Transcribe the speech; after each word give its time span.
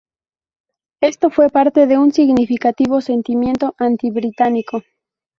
Esto 1.03 1.29
fue 1.29 1.49
parte 1.51 1.85
de 1.85 1.99
un 1.99 2.11
significativo 2.11 3.01
sentimiento 3.01 3.75
anti-británico. 3.77 4.81